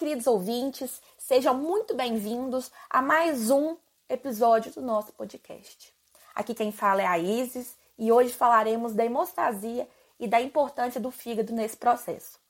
Queridos 0.00 0.26
ouvintes, 0.26 1.02
sejam 1.18 1.52
muito 1.52 1.94
bem-vindos 1.94 2.72
a 2.88 3.02
mais 3.02 3.50
um 3.50 3.76
episódio 4.08 4.72
do 4.72 4.80
nosso 4.80 5.12
podcast. 5.12 5.94
Aqui 6.34 6.54
quem 6.54 6.72
fala 6.72 7.02
é 7.02 7.06
a 7.06 7.18
Isis 7.18 7.76
e 7.98 8.10
hoje 8.10 8.32
falaremos 8.32 8.94
da 8.94 9.04
hemostasia 9.04 9.86
e 10.18 10.26
da 10.26 10.40
importância 10.40 10.98
do 10.98 11.10
fígado 11.10 11.52
nesse 11.52 11.76
processo. 11.76 12.40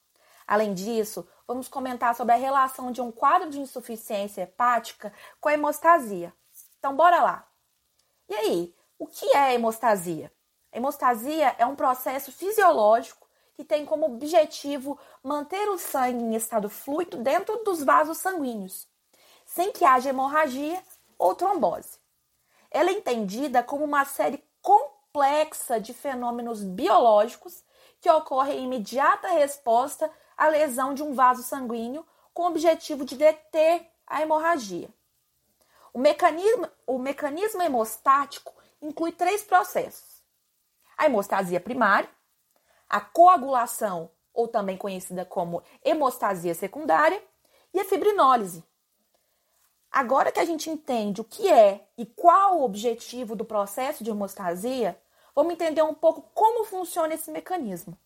Além 0.47 0.73
disso, 0.73 1.27
vamos 1.45 1.67
comentar 1.67 2.15
sobre 2.15 2.35
a 2.35 2.39
relação 2.39 2.93
de 2.93 3.01
um 3.01 3.11
quadro 3.11 3.51
de 3.51 3.59
insuficiência 3.59 4.43
hepática 4.43 5.13
com 5.41 5.49
a 5.49 5.53
hemostasia. 5.53 6.33
Então, 6.79 6.95
bora 6.95 7.21
lá! 7.21 7.49
E 8.29 8.35
aí, 8.37 8.75
o 8.97 9.09
que 9.09 9.27
é 9.35 9.39
a 9.39 9.55
hemostasia? 9.55 10.33
A 10.73 10.77
hemostasia 10.77 11.57
é 11.59 11.67
um 11.67 11.75
processo 11.75 12.31
fisiológico 12.31 13.20
que 13.61 13.65
tem 13.65 13.85
como 13.85 14.07
objetivo 14.07 14.99
manter 15.23 15.69
o 15.69 15.77
sangue 15.77 16.25
em 16.25 16.35
estado 16.35 16.71
fluido 16.71 17.19
dentro 17.19 17.63
dos 17.63 17.85
vasos 17.85 18.17
sanguíneos, 18.17 18.89
sem 19.45 19.71
que 19.71 19.85
haja 19.85 20.09
hemorragia 20.09 20.83
ou 21.19 21.35
trombose. 21.35 21.99
Ela 22.71 22.89
é 22.89 22.95
entendida 22.95 23.63
como 23.63 23.85
uma 23.85 24.07
série 24.07 24.43
complexa 24.63 25.79
de 25.79 25.93
fenômenos 25.93 26.63
biológicos 26.63 27.63
que 28.01 28.11
ocorrem 28.11 28.61
em 28.61 28.65
imediata 28.65 29.29
resposta 29.29 30.11
à 30.39 30.49
lesão 30.49 30.95
de 30.95 31.03
um 31.03 31.13
vaso 31.13 31.43
sanguíneo 31.43 32.07
com 32.33 32.45
o 32.45 32.47
objetivo 32.47 33.05
de 33.05 33.15
deter 33.15 33.87
a 34.07 34.23
hemorragia. 34.23 34.89
O 35.93 35.99
mecanismo, 35.99 36.67
o 36.87 36.99
mecanismo 36.99 37.61
hemostático 37.61 38.55
inclui 38.81 39.13
três 39.13 39.43
processos: 39.43 40.23
a 40.97 41.05
hemostasia 41.05 41.61
primária, 41.61 42.09
a 42.91 43.01
coagulação, 43.01 44.11
ou 44.35 44.49
também 44.49 44.77
conhecida 44.77 45.25
como 45.25 45.63
hemostasia 45.85 46.55
secundária, 46.55 47.23
e 47.73 47.79
a 47.79 47.85
fibrinólise. 47.85 48.65
Agora 49.91 50.33
que 50.33 50.41
a 50.41 50.45
gente 50.45 50.69
entende 50.69 51.21
o 51.21 51.25
que 51.25 51.49
é 51.49 51.89
e 51.97 52.05
qual 52.05 52.59
o 52.59 52.65
objetivo 52.65 53.37
do 53.37 53.45
processo 53.45 54.03
de 54.03 54.11
hemostasia, 54.11 55.01
vamos 55.35 55.53
entender 55.53 55.83
um 55.83 55.95
pouco 55.95 56.23
como 56.35 56.65
funciona 56.65 57.15
esse 57.15 57.31
mecanismo. 57.31 57.97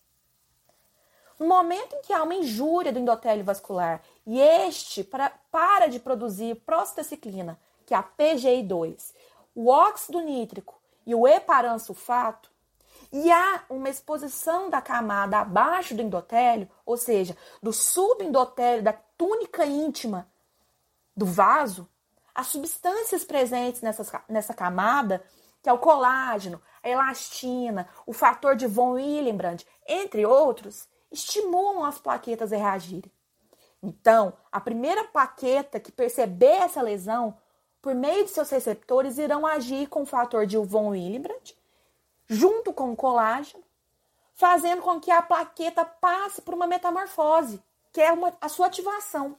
No 1.39 1.47
momento 1.47 1.95
em 1.95 2.01
que 2.01 2.13
há 2.13 2.23
uma 2.23 2.35
injúria 2.35 2.93
do 2.93 2.99
endotélio 2.99 3.43
vascular 3.43 4.01
e 4.25 4.39
este 4.39 5.03
para, 5.03 5.29
para 5.51 5.87
de 5.87 5.99
produzir 5.99 6.55
prostaciclina, 6.65 7.59
que 7.85 7.93
é 7.93 7.97
a 7.97 8.03
PGI2, 8.03 9.13
o 9.53 9.67
óxido 9.67 10.21
nítrico 10.21 10.79
e 11.05 11.13
o 11.13 11.27
heparansulfato, 11.27 12.54
e 13.11 13.31
há 13.31 13.63
uma 13.69 13.89
exposição 13.89 14.69
da 14.69 14.81
camada 14.81 15.39
abaixo 15.39 15.95
do 15.95 16.01
endotélio, 16.01 16.69
ou 16.85 16.97
seja, 16.97 17.35
do 17.61 17.71
subendotélio, 17.71 18.83
da 18.83 18.93
túnica 18.93 19.65
íntima 19.65 20.29
do 21.15 21.25
vaso, 21.25 21.89
as 22.33 22.47
substâncias 22.47 23.23
presentes 23.23 23.81
nessa, 23.81 24.23
nessa 24.27 24.53
camada, 24.53 25.23
que 25.63 25.69
é 25.69 25.73
o 25.73 25.79
colágeno, 25.79 26.61
a 26.83 26.89
elastina, 26.89 27.87
o 28.05 28.13
fator 28.13 28.55
de 28.55 28.67
von 28.67 28.93
Willebrand, 28.93 29.61
entre 29.87 30.25
outros, 30.25 30.87
estimulam 31.11 31.85
as 31.85 31.97
plaquetas 31.97 32.51
a 32.51 32.57
reagirem. 32.57 33.11
Então, 33.81 34.33
a 34.51 34.59
primeira 34.59 35.05
plaqueta 35.05 35.79
que 35.79 35.91
perceber 35.91 36.57
essa 36.57 36.81
lesão, 36.81 37.37
por 37.81 37.95
meio 37.95 38.25
de 38.25 38.31
seus 38.31 38.49
receptores, 38.49 39.17
irão 39.17 39.45
agir 39.45 39.87
com 39.87 40.01
o 40.01 40.05
fator 40.05 40.45
de 40.45 40.57
von 40.57 40.89
Willebrand 40.89 41.53
junto 42.27 42.73
com 42.73 42.91
o 42.91 42.95
colágeno, 42.95 43.63
fazendo 44.33 44.81
com 44.81 44.99
que 44.99 45.11
a 45.11 45.21
plaqueta 45.21 45.85
passe 45.85 46.41
por 46.41 46.53
uma 46.53 46.67
metamorfose, 46.67 47.63
que 47.91 48.01
é 48.01 48.11
uma, 48.11 48.35
a 48.41 48.49
sua 48.49 48.67
ativação. 48.67 49.37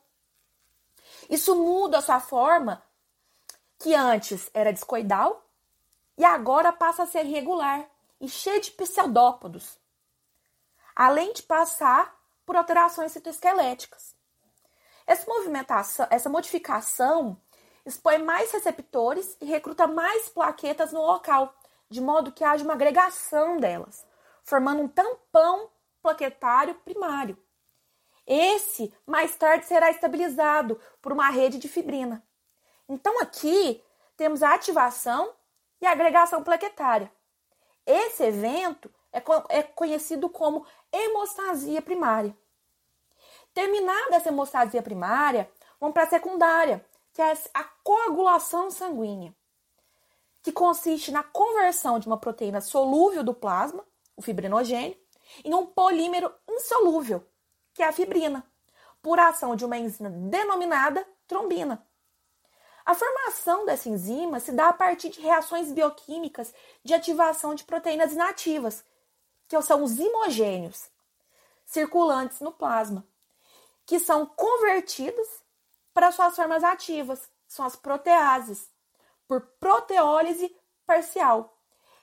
Isso 1.28 1.54
muda 1.54 1.98
a 1.98 2.02
sua 2.02 2.20
forma, 2.20 2.82
que 3.78 3.94
antes 3.94 4.50
era 4.54 4.72
discoidal, 4.72 5.44
e 6.16 6.24
agora 6.24 6.72
passa 6.72 7.02
a 7.02 7.06
ser 7.06 7.22
regular 7.22 7.86
e 8.20 8.28
cheia 8.28 8.60
de 8.60 8.70
pseudópodos, 8.70 9.78
além 10.94 11.32
de 11.32 11.42
passar 11.42 12.16
por 12.46 12.56
alterações 12.56 13.12
citoesqueléticas. 13.12 14.14
Essa 15.06 15.26
movimentação, 15.26 16.06
essa 16.10 16.30
modificação 16.30 17.36
expõe 17.84 18.18
mais 18.18 18.50
receptores 18.50 19.36
e 19.40 19.44
recruta 19.44 19.86
mais 19.86 20.28
plaquetas 20.28 20.92
no 20.92 21.02
local, 21.02 21.54
de 21.88 22.00
modo 22.00 22.32
que 22.32 22.44
haja 22.44 22.64
uma 22.64 22.74
agregação 22.74 23.58
delas, 23.58 24.06
formando 24.42 24.82
um 24.82 24.88
tampão 24.88 25.70
plaquetário 26.02 26.74
primário. 26.76 27.36
Esse, 28.26 28.92
mais 29.06 29.36
tarde, 29.36 29.66
será 29.66 29.90
estabilizado 29.90 30.80
por 31.00 31.12
uma 31.12 31.30
rede 31.30 31.58
de 31.58 31.68
fibrina. 31.68 32.22
Então, 32.88 33.20
aqui 33.20 33.82
temos 34.16 34.42
a 34.42 34.54
ativação 34.54 35.32
e 35.80 35.86
a 35.86 35.92
agregação 35.92 36.42
plaquetária. 36.42 37.10
Esse 37.84 38.24
evento 38.24 38.92
é, 39.12 39.22
é 39.48 39.62
conhecido 39.62 40.28
como 40.28 40.66
hemostasia 40.92 41.80
primária. 41.80 42.36
Terminada 43.54 44.16
essa 44.16 44.28
hemostasia 44.28 44.82
primária, 44.82 45.50
vamos 45.80 45.94
para 45.94 46.02
a 46.02 46.10
secundária, 46.10 46.84
que 47.12 47.22
é 47.22 47.32
a 47.54 47.64
coagulação 47.82 48.70
sanguínea 48.70 49.34
que 50.46 50.52
consiste 50.52 51.10
na 51.10 51.24
conversão 51.24 51.98
de 51.98 52.06
uma 52.06 52.16
proteína 52.16 52.60
solúvel 52.60 53.24
do 53.24 53.34
plasma, 53.34 53.84
o 54.16 54.22
fibrinogênio, 54.22 54.96
em 55.44 55.52
um 55.52 55.66
polímero 55.66 56.32
insolúvel, 56.48 57.26
que 57.74 57.82
é 57.82 57.88
a 57.88 57.92
fibrina, 57.92 58.48
por 59.02 59.18
ação 59.18 59.56
de 59.56 59.64
uma 59.64 59.76
enzima 59.76 60.08
denominada 60.08 61.04
trombina. 61.26 61.84
A 62.84 62.94
formação 62.94 63.66
dessa 63.66 63.88
enzima 63.88 64.38
se 64.38 64.52
dá 64.52 64.68
a 64.68 64.72
partir 64.72 65.08
de 65.08 65.20
reações 65.20 65.72
bioquímicas 65.72 66.54
de 66.84 66.94
ativação 66.94 67.52
de 67.52 67.64
proteínas 67.64 68.12
inativas, 68.12 68.84
que 69.48 69.60
são 69.62 69.82
os 69.82 69.98
imogênios, 69.98 70.88
circulantes 71.64 72.38
no 72.38 72.52
plasma, 72.52 73.04
que 73.84 73.98
são 73.98 74.24
convertidas 74.24 75.26
para 75.92 76.12
suas 76.12 76.36
formas 76.36 76.62
ativas, 76.62 77.28
são 77.48 77.66
as 77.66 77.74
proteases, 77.74 78.70
por 79.26 79.40
proteólise 79.60 80.54
parcial. 80.86 81.56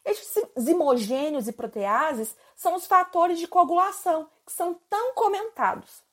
Estes 0.06 0.44
zimogênios 0.60 1.48
e 1.48 1.54
proteases 1.54 2.36
são 2.56 2.76
os 2.76 2.86
fatores 2.86 3.40
de 3.40 3.48
coagulação 3.48 4.30
que 4.46 4.52
são 4.52 4.74
tão 4.90 5.14
comentados. 5.14 6.04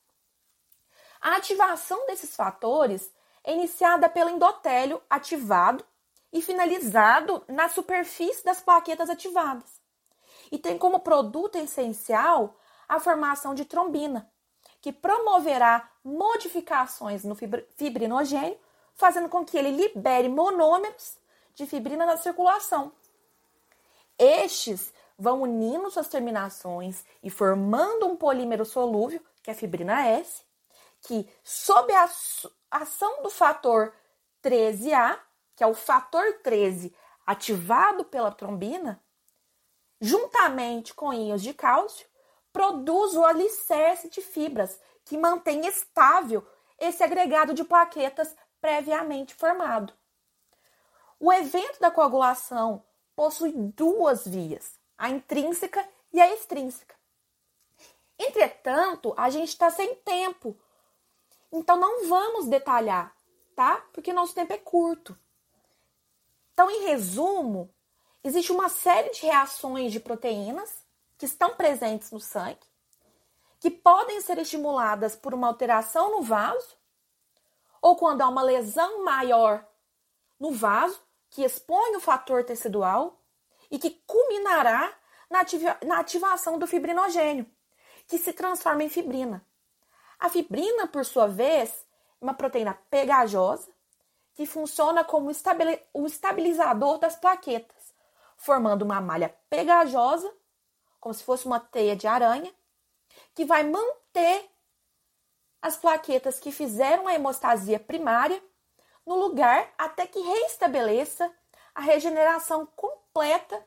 A 1.19 1.35
ativação 1.35 2.05
desses 2.07 2.35
fatores 2.35 3.11
é 3.43 3.53
iniciada 3.53 4.07
pelo 4.09 4.29
endotélio 4.29 5.01
ativado 5.09 5.85
e 6.31 6.41
finalizado 6.41 7.43
na 7.47 7.67
superfície 7.67 8.43
das 8.45 8.61
plaquetas 8.61 9.09
ativadas. 9.09 9.81
E 10.51 10.57
tem 10.57 10.77
como 10.77 11.01
produto 11.01 11.57
essencial 11.57 12.55
a 12.87 12.99
formação 12.99 13.53
de 13.53 13.65
trombina, 13.65 14.31
que 14.81 14.91
promoverá 14.91 15.89
modificações 16.03 17.23
no 17.23 17.35
fibrinogênio 17.35 18.57
fazendo 18.95 19.29
com 19.29 19.43
que 19.45 19.57
ele 19.57 19.71
libere 19.71 20.29
monômeros 20.29 21.17
de 21.55 21.65
fibrina 21.65 22.05
na 22.05 22.17
circulação. 22.17 22.91
Estes 24.17 24.93
vão 25.17 25.41
unindo 25.41 25.89
suas 25.91 26.07
terminações 26.07 27.03
e 27.21 27.29
formando 27.29 28.07
um 28.07 28.15
polímero 28.15 28.65
solúvel, 28.65 29.21
que 29.43 29.49
é 29.49 29.53
a 29.53 29.55
fibrina 29.57 30.07
S, 30.07 30.43
que, 31.01 31.29
sob 31.43 31.91
a 31.93 32.09
ação 32.71 33.23
do 33.23 33.29
fator 33.29 33.93
13A, 34.43 35.19
que 35.55 35.63
é 35.63 35.67
o 35.67 35.73
fator 35.73 36.39
13 36.43 36.93
ativado 37.25 38.03
pela 38.05 38.31
trombina, 38.31 39.01
juntamente 39.99 40.93
com 40.93 41.13
íons 41.13 41.41
de 41.41 41.53
cálcio, 41.53 42.07
produz 42.51 43.13
o 43.13 43.23
alicerce 43.23 44.09
de 44.09 44.21
fibras 44.21 44.79
que 45.05 45.17
mantém 45.17 45.67
estável 45.67 46.45
esse 46.79 47.03
agregado 47.03 47.53
de 47.53 47.63
plaquetas 47.63 48.35
previamente 48.61 49.33
formado. 49.33 49.93
O 51.19 51.33
evento 51.33 51.79
da 51.79 51.91
coagulação 51.91 52.83
possui 53.15 53.51
duas 53.51 54.25
vias, 54.25 54.79
a 54.97 55.09
intrínseca 55.09 55.87
e 56.13 56.21
a 56.21 56.33
extrínseca. 56.33 56.95
Entretanto, 58.17 59.13
a 59.17 59.29
gente 59.29 59.49
está 59.49 59.69
sem 59.69 59.95
tempo, 59.95 60.55
então 61.51 61.75
não 61.75 62.07
vamos 62.07 62.47
detalhar, 62.47 63.15
tá? 63.55 63.83
Porque 63.91 64.13
nosso 64.13 64.33
tempo 64.33 64.53
é 64.53 64.57
curto. 64.57 65.17
Então, 66.53 66.69
em 66.69 66.85
resumo, 66.85 67.73
existe 68.23 68.51
uma 68.51 68.69
série 68.69 69.09
de 69.09 69.21
reações 69.23 69.91
de 69.91 69.99
proteínas 69.99 70.85
que 71.17 71.25
estão 71.25 71.55
presentes 71.55 72.11
no 72.11 72.19
sangue, 72.19 72.59
que 73.59 73.69
podem 73.69 74.21
ser 74.21 74.37
estimuladas 74.37 75.15
por 75.15 75.33
uma 75.33 75.47
alteração 75.47 76.11
no 76.11 76.21
vaso 76.21 76.80
ou 77.81 77.95
quando 77.95 78.21
há 78.21 78.27
uma 78.27 78.43
lesão 78.43 79.03
maior 79.03 79.65
no 80.39 80.51
vaso, 80.51 81.01
que 81.29 81.43
expõe 81.43 81.95
o 81.95 82.01
fator 82.01 82.43
tecidual 82.43 83.19
e 83.69 83.79
que 83.79 84.01
culminará 84.05 84.93
na, 85.29 85.39
ativa, 85.39 85.77
na 85.85 85.99
ativação 85.99 86.59
do 86.59 86.67
fibrinogênio, 86.67 87.49
que 88.07 88.17
se 88.17 88.33
transforma 88.33 88.83
em 88.83 88.89
fibrina. 88.89 89.45
A 90.19 90.29
fibrina, 90.29 90.87
por 90.87 91.05
sua 91.05 91.27
vez, 91.27 91.85
é 92.21 92.23
uma 92.23 92.33
proteína 92.33 92.77
pegajosa 92.89 93.71
que 94.33 94.45
funciona 94.45 95.03
como 95.03 95.31
o 95.93 96.05
estabilizador 96.05 96.99
das 96.99 97.15
plaquetas, 97.15 97.93
formando 98.37 98.83
uma 98.83 99.01
malha 99.01 99.35
pegajosa, 99.49 100.31
como 100.99 101.13
se 101.13 101.23
fosse 101.23 101.45
uma 101.45 101.59
teia 101.59 101.95
de 101.95 102.07
aranha, 102.07 102.53
que 103.33 103.45
vai 103.45 103.63
manter 103.63 104.50
as 105.61 105.77
plaquetas 105.77 106.39
que 106.39 106.51
fizeram 106.51 107.07
a 107.07 107.13
hemostasia 107.13 107.79
primária 107.79 108.41
no 109.05 109.15
lugar 109.15 109.71
até 109.77 110.07
que 110.07 110.19
reestabeleça 110.19 111.31
a 111.73 111.81
regeneração 111.81 112.65
completa 112.75 113.63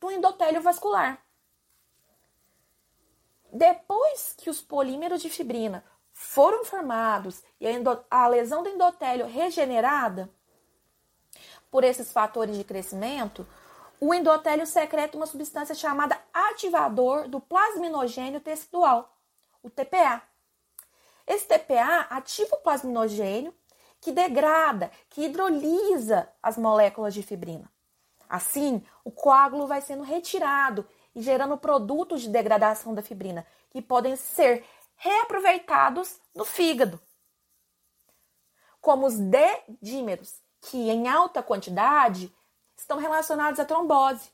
do 0.00 0.10
endotélio 0.10 0.60
vascular. 0.60 1.18
Depois 3.52 4.34
que 4.36 4.50
os 4.50 4.60
polímeros 4.60 5.20
de 5.20 5.28
fibrina 5.28 5.84
foram 6.12 6.64
formados 6.64 7.42
e 7.60 7.66
a, 7.66 7.72
a 8.10 8.26
lesão 8.26 8.62
do 8.62 8.68
endotélio 8.68 9.26
regenerada 9.26 10.30
por 11.70 11.84
esses 11.84 12.12
fatores 12.12 12.56
de 12.56 12.64
crescimento, 12.64 13.46
o 14.00 14.12
endotélio 14.12 14.66
secreta 14.66 15.16
uma 15.16 15.26
substância 15.26 15.74
chamada 15.74 16.20
ativador 16.32 17.28
do 17.28 17.40
plasminogênio 17.40 18.40
tecidual, 18.40 19.16
o 19.62 19.70
TPA. 19.70 20.22
Esse 21.26 21.46
TPA 21.46 22.06
ativa 22.10 22.56
o 22.56 22.60
plasminogênio 22.60 23.54
que 24.00 24.10
degrada, 24.10 24.90
que 25.08 25.24
hidrolisa 25.24 26.28
as 26.42 26.58
moléculas 26.58 27.14
de 27.14 27.22
fibrina. 27.22 27.70
Assim, 28.28 28.84
o 29.04 29.10
coágulo 29.12 29.66
vai 29.66 29.80
sendo 29.80 30.02
retirado 30.02 30.84
e 31.14 31.22
gerando 31.22 31.56
produtos 31.56 32.22
de 32.22 32.28
degradação 32.28 32.94
da 32.94 33.02
fibrina, 33.02 33.46
que 33.70 33.80
podem 33.80 34.16
ser 34.16 34.64
reaproveitados 34.96 36.20
no 36.34 36.44
fígado. 36.44 37.00
Como 38.80 39.06
os 39.06 39.18
D-dímeros, 39.18 40.40
que 40.62 40.90
em 40.90 41.08
alta 41.08 41.42
quantidade 41.42 42.34
estão 42.76 42.98
relacionados 42.98 43.60
à 43.60 43.64
trombose. 43.64 44.30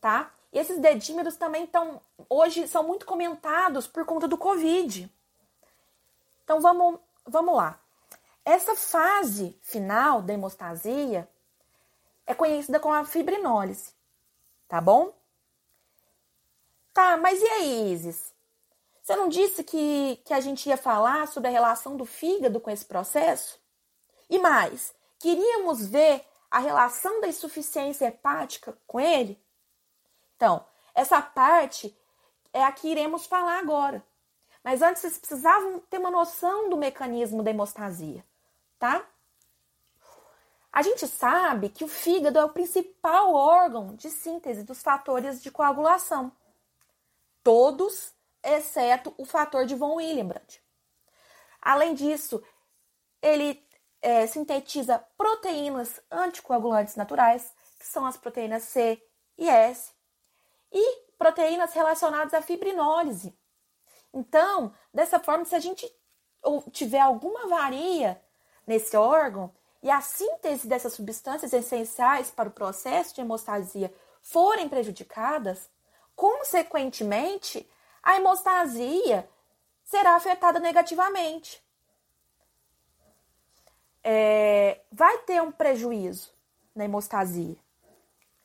Tá? 0.00 0.32
E 0.52 0.58
esses 0.58 0.78
D-dímeros 0.78 1.36
também 1.36 1.64
estão, 1.64 2.00
hoje, 2.28 2.68
são 2.68 2.84
muito 2.84 3.04
comentados 3.04 3.86
por 3.86 4.04
conta 4.04 4.28
do 4.28 4.38
Covid. 4.38 5.12
Então 6.44 6.60
vamos, 6.60 7.00
vamos 7.26 7.56
lá. 7.56 7.80
Essa 8.44 8.76
fase 8.76 9.58
final 9.62 10.20
da 10.20 10.34
hemostasia 10.34 11.28
é 12.26 12.34
conhecida 12.34 12.78
como 12.78 12.94
a 12.94 13.04
fibrinólise, 13.04 13.92
tá 14.68 14.80
bom? 14.80 15.12
Tá, 16.92 17.16
mas 17.16 17.40
e 17.40 17.46
aí, 17.46 17.92
Isis? 17.92 18.32
Você 19.02 19.16
não 19.16 19.28
disse 19.28 19.64
que, 19.64 20.16
que 20.24 20.32
a 20.32 20.40
gente 20.40 20.68
ia 20.68 20.76
falar 20.76 21.26
sobre 21.28 21.48
a 21.48 21.52
relação 21.52 21.96
do 21.96 22.06
fígado 22.06 22.60
com 22.60 22.70
esse 22.70 22.84
processo? 22.84 23.58
E 24.30 24.38
mais, 24.38 24.94
queríamos 25.18 25.86
ver 25.86 26.24
a 26.50 26.58
relação 26.58 27.20
da 27.20 27.28
insuficiência 27.28 28.06
hepática 28.06 28.78
com 28.86 29.00
ele? 29.00 29.42
Então, 30.36 30.64
essa 30.94 31.20
parte 31.20 31.96
é 32.52 32.62
a 32.62 32.72
que 32.72 32.88
iremos 32.88 33.26
falar 33.26 33.58
agora. 33.58 34.04
Mas 34.64 34.80
antes 34.80 35.02
vocês 35.02 35.18
precisavam 35.18 35.78
ter 35.90 35.98
uma 35.98 36.10
noção 36.10 36.70
do 36.70 36.76
mecanismo 36.78 37.42
da 37.42 37.50
hemostasia, 37.50 38.24
tá? 38.78 39.06
A 40.72 40.82
gente 40.82 41.06
sabe 41.06 41.68
que 41.68 41.84
o 41.84 41.88
fígado 41.88 42.38
é 42.38 42.44
o 42.44 42.48
principal 42.48 43.34
órgão 43.34 43.94
de 43.94 44.10
síntese 44.10 44.64
dos 44.64 44.82
fatores 44.82 45.42
de 45.42 45.50
coagulação. 45.50 46.32
Todos, 47.44 48.12
exceto 48.42 49.14
o 49.18 49.26
fator 49.26 49.66
de 49.66 49.74
von 49.74 49.96
Willebrand. 49.96 50.58
Além 51.60 51.94
disso, 51.94 52.42
ele 53.20 53.62
é, 54.00 54.26
sintetiza 54.26 54.98
proteínas 55.16 56.00
anticoagulantes 56.10 56.96
naturais, 56.96 57.54
que 57.78 57.86
são 57.86 58.06
as 58.06 58.16
proteínas 58.16 58.64
C 58.64 59.00
e 59.36 59.46
S, 59.46 59.92
e 60.72 61.04
proteínas 61.18 61.72
relacionadas 61.74 62.34
à 62.34 62.42
fibrinólise, 62.42 63.36
então, 64.14 64.72
dessa 64.92 65.18
forma, 65.18 65.44
se 65.44 65.56
a 65.56 65.60
gente 65.60 65.92
tiver 66.70 67.00
alguma 67.00 67.48
varia 67.48 68.20
nesse 68.66 68.96
órgão 68.96 69.52
e 69.82 69.90
a 69.90 70.00
síntese 70.00 70.68
dessas 70.68 70.92
substâncias 70.92 71.52
essenciais 71.52 72.30
para 72.30 72.48
o 72.48 72.52
processo 72.52 73.14
de 73.14 73.20
hemostasia 73.20 73.92
forem 74.22 74.68
prejudicadas, 74.68 75.68
consequentemente, 76.14 77.68
a 78.02 78.16
hemostasia 78.16 79.28
será 79.84 80.14
afetada 80.14 80.60
negativamente. 80.60 81.62
É, 84.02 84.80
vai 84.92 85.18
ter 85.18 85.42
um 85.42 85.50
prejuízo 85.50 86.32
na 86.74 86.84
hemostasia. 86.84 87.56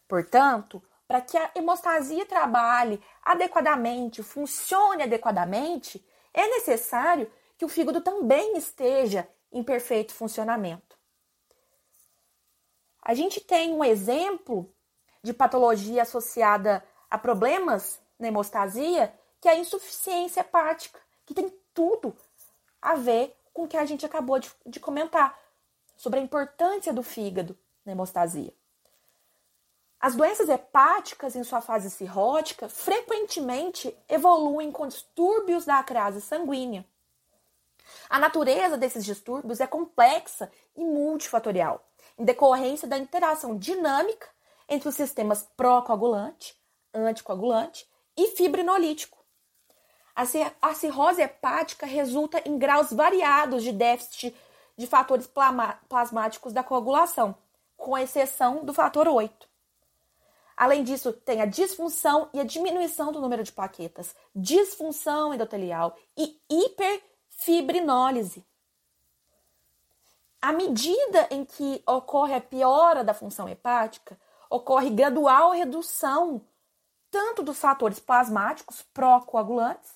Portanto, 0.07 0.81
para 1.09 1.21
que 1.21 1.35
a 1.35 1.49
hemostasia 1.55 2.23
trabalhe 2.23 3.01
adequadamente, 3.23 4.21
funcione 4.21 5.01
adequadamente, 5.01 6.05
é 6.31 6.47
necessário 6.49 7.29
que 7.57 7.65
o 7.65 7.67
fígado 7.67 7.99
também 7.99 8.55
esteja 8.55 9.27
em 9.51 9.63
perfeito 9.63 10.13
funcionamento. 10.13 10.95
A 13.01 13.15
gente 13.15 13.41
tem 13.41 13.73
um 13.73 13.83
exemplo 13.83 14.71
de 15.23 15.33
patologia 15.33 16.03
associada 16.03 16.85
a 17.09 17.17
problemas 17.17 17.99
na 18.19 18.27
hemostasia, 18.27 19.11
que 19.41 19.49
é 19.49 19.53
a 19.53 19.57
insuficiência 19.57 20.41
hepática, 20.41 20.99
que 21.25 21.33
tem 21.33 21.51
tudo 21.73 22.15
a 22.79 22.93
ver 22.93 23.35
com 23.51 23.63
o 23.63 23.67
que 23.67 23.77
a 23.77 23.85
gente 23.85 24.05
acabou 24.05 24.37
de, 24.37 24.51
de 24.63 24.79
comentar 24.79 25.35
sobre 25.97 26.19
a 26.19 26.23
importância 26.23 26.93
do 26.93 27.01
fígado 27.01 27.57
na 27.83 27.93
hemostasia. 27.93 28.53
As 29.99 30.15
doenças 30.15 30.47
hepáticas, 30.47 31.35
em 31.35 31.43
sua 31.43 31.59
fase 31.59 31.89
cirrótica, 31.89 32.69
frequentemente 32.69 33.93
evoluem 34.07 34.71
com 34.71 34.87
distúrbios 34.87 35.65
da 35.65 35.79
acrease 35.79 36.21
sanguínea. 36.21 36.85
A 38.09 38.17
natureza 38.17 38.77
desses 38.77 39.03
distúrbios 39.03 39.59
é 39.59 39.67
complexa 39.67 40.49
e 40.73 40.85
multifatorial, 40.85 41.85
em 42.17 42.23
decorrência 42.23 42.87
da 42.87 42.97
interação 42.97 43.57
dinâmica 43.57 44.29
entre 44.69 44.87
os 44.87 44.95
sistemas 44.95 45.43
pró-coagulante, 45.57 46.55
anticoagulante 46.93 47.85
e 48.15 48.27
fibrinolítico. 48.27 49.17
A 50.15 50.73
cirrose 50.73 51.21
hepática 51.21 51.85
resulta 51.85 52.41
em 52.45 52.57
graus 52.57 52.91
variados 52.93 53.63
de 53.63 53.73
déficit 53.73 54.33
de 54.77 54.87
fatores 54.87 55.29
plasmáticos 55.89 56.53
da 56.53 56.63
coagulação, 56.63 57.35
com 57.75 57.97
exceção 57.97 58.63
do 58.63 58.73
fator 58.73 59.07
8. 59.07 59.48
Além 60.59 60.83
disso, 60.83 61.13
tem 61.13 61.41
a 61.41 61.45
disfunção 61.45 62.29
e 62.33 62.39
a 62.41 62.43
diminuição 62.43 63.13
do 63.13 63.21
número 63.21 63.41
de 63.43 63.51
plaquetas, 63.53 64.13
disfunção 64.35 65.33
endotelial 65.33 65.95
e 66.17 66.37
hiperfibrinólise. 66.49 68.45
À 70.41 70.51
medida 70.51 71.29
em 71.31 71.45
que 71.45 71.81
ocorre 71.87 72.33
a 72.33 72.41
piora 72.41 73.05
da 73.05 73.13
função 73.13 73.47
hepática, 73.47 74.19
ocorre 74.49 74.89
gradual 74.89 75.51
redução 75.51 76.45
tanto 77.09 77.41
dos 77.41 77.57
fatores 77.57 78.01
plasmáticos 78.01 78.81
pró-coagulantes, 78.93 79.93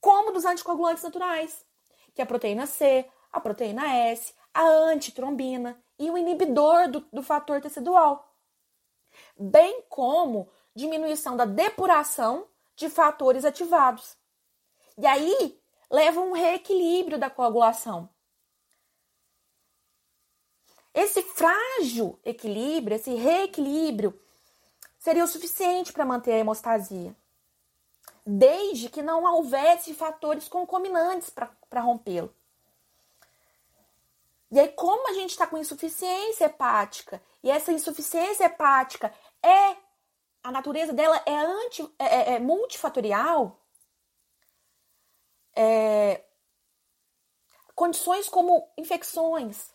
como 0.00 0.30
dos 0.30 0.44
anticoagulantes 0.44 1.02
naturais, 1.02 1.66
que 2.14 2.20
é 2.20 2.24
a 2.24 2.28
proteína 2.28 2.66
C, 2.66 3.10
a 3.32 3.40
proteína 3.40 3.92
S, 3.92 4.32
a 4.54 4.64
antitrombina 4.64 5.76
e 5.98 6.12
o 6.12 6.16
inibidor 6.16 6.88
do, 6.88 7.00
do 7.12 7.24
fator 7.24 7.60
tecidual 7.60 8.30
bem 9.38 9.82
como 9.88 10.48
diminuição 10.74 11.36
da 11.36 11.44
depuração 11.44 12.46
de 12.76 12.88
fatores 12.88 13.44
ativados. 13.44 14.16
E 14.98 15.06
aí 15.06 15.60
leva 15.90 16.20
um 16.20 16.32
reequilíbrio 16.32 17.18
da 17.18 17.30
coagulação. 17.30 18.08
Esse 20.92 21.22
frágil 21.22 22.18
equilíbrio, 22.24 22.94
esse 22.94 23.14
reequilíbrio, 23.14 24.18
seria 24.98 25.24
o 25.24 25.28
suficiente 25.28 25.92
para 25.92 26.04
manter 26.04 26.32
a 26.32 26.38
hemostasia, 26.38 27.14
desde 28.24 28.88
que 28.88 29.02
não 29.02 29.24
houvesse 29.24 29.92
fatores 29.92 30.48
concominantes 30.48 31.30
para 31.30 31.80
rompê-lo. 31.80 32.34
E 34.50 34.60
aí, 34.60 34.68
como 34.68 35.10
a 35.10 35.14
gente 35.14 35.30
está 35.30 35.48
com 35.48 35.58
insuficiência 35.58 36.44
hepática, 36.44 37.20
e 37.44 37.50
essa 37.50 37.70
insuficiência 37.70 38.44
hepática 38.44 39.12
é 39.42 39.76
a 40.42 40.50
natureza 40.50 40.94
dela 40.94 41.22
é, 41.26 41.36
anti, 41.36 41.82
é, 41.98 42.04
é, 42.04 42.34
é 42.36 42.38
multifatorial, 42.38 43.62
é, 45.54 46.24
condições 47.74 48.30
como 48.30 48.66
infecções, 48.78 49.70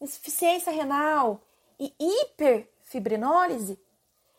insuficiência 0.00 0.72
renal 0.72 1.42
e 1.78 1.94
hiperfibrinólise 1.98 3.78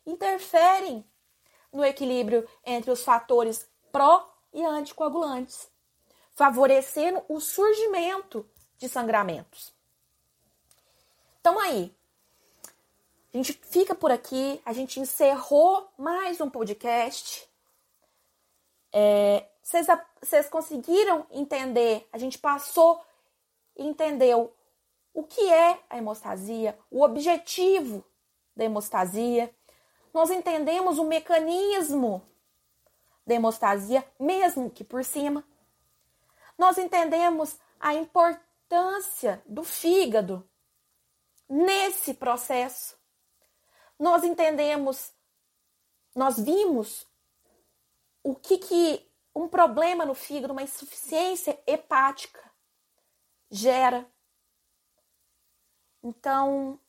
interferem 0.04 1.08
no 1.72 1.86
equilíbrio 1.86 2.50
entre 2.66 2.90
os 2.90 3.04
fatores 3.04 3.70
pró 3.92 4.28
e 4.52 4.66
anticoagulantes, 4.66 5.70
favorecendo 6.32 7.24
o 7.30 7.40
surgimento 7.40 8.50
de 8.80 8.90
sangramentos. 8.90 9.72
Então 11.40 11.60
aí, 11.60 11.96
a 13.34 13.38
gente 13.38 13.54
fica 13.54 13.96
por 13.96 14.12
aqui, 14.12 14.62
a 14.66 14.74
gente 14.74 15.00
encerrou 15.00 15.90
mais 15.98 16.42
um 16.42 16.50
podcast. 16.50 17.48
Vocês 19.64 19.88
é, 19.88 20.44
conseguiram 20.50 21.26
entender? 21.32 22.08
A 22.12 22.18
gente 22.18 22.38
passou 22.38 23.02
e 23.78 23.86
entendeu 23.86 24.54
o 25.14 25.24
que 25.24 25.50
é 25.50 25.80
a 25.90 25.98
hemostasia, 25.98 26.78
o 26.90 27.04
objetivo 27.04 28.04
da 28.54 28.66
hemostasia. 28.66 29.54
Nós 30.14 30.30
entendemos 30.30 31.00
o 31.00 31.06
mecanismo 31.06 32.22
da 33.26 33.36
hemostasia, 33.36 34.06
mesmo 34.20 34.70
que 34.70 34.84
por 34.84 35.06
cima. 35.06 35.42
Nós 36.58 36.78
entendemos 36.78 37.58
a 37.80 37.94
importância 37.94 39.42
do 39.46 39.64
fígado 39.64 40.46
nesse 41.48 42.14
processo. 42.14 43.01
Nós 44.02 44.24
entendemos, 44.24 45.14
nós 46.16 46.40
vimos 46.40 47.06
o 48.24 48.34
que, 48.34 48.58
que 48.58 49.08
um 49.36 49.48
problema 49.48 50.04
no 50.04 50.16
fígado, 50.16 50.54
uma 50.54 50.64
insuficiência 50.64 51.62
hepática 51.68 52.52
gera. 53.48 54.12
Então, 56.02 56.80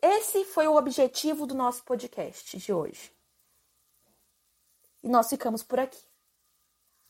esse 0.00 0.44
foi 0.44 0.68
o 0.68 0.76
objetivo 0.76 1.48
do 1.48 1.54
nosso 1.56 1.82
podcast 1.82 2.56
de 2.56 2.72
hoje. 2.72 3.12
E 5.02 5.08
nós 5.08 5.28
ficamos 5.28 5.64
por 5.64 5.80
aqui. 5.80 6.04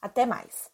Até 0.01 0.25
mais. 0.25 0.71